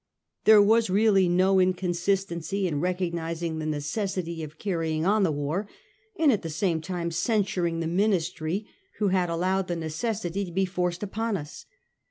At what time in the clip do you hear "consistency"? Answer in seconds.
1.75-2.67